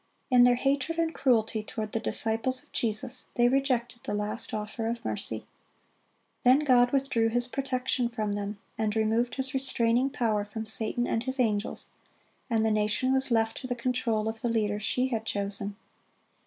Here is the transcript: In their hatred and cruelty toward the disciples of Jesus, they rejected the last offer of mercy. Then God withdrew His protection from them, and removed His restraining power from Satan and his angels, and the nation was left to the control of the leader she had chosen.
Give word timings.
In 0.31 0.45
their 0.45 0.55
hatred 0.55 0.97
and 0.97 1.13
cruelty 1.13 1.61
toward 1.61 1.91
the 1.91 1.99
disciples 1.99 2.63
of 2.63 2.71
Jesus, 2.71 3.27
they 3.35 3.47
rejected 3.47 3.99
the 4.01 4.15
last 4.15 4.51
offer 4.51 4.87
of 4.87 5.05
mercy. 5.05 5.45
Then 6.43 6.61
God 6.61 6.89
withdrew 6.91 7.29
His 7.29 7.47
protection 7.47 8.09
from 8.09 8.31
them, 8.33 8.57
and 8.79 8.95
removed 8.95 9.35
His 9.35 9.53
restraining 9.53 10.09
power 10.09 10.43
from 10.43 10.65
Satan 10.65 11.05
and 11.05 11.21
his 11.21 11.39
angels, 11.39 11.89
and 12.49 12.65
the 12.65 12.71
nation 12.71 13.13
was 13.13 13.29
left 13.29 13.57
to 13.57 13.67
the 13.67 13.75
control 13.75 14.27
of 14.27 14.41
the 14.41 14.49
leader 14.49 14.79
she 14.79 15.09
had 15.09 15.23
chosen. 15.23 15.75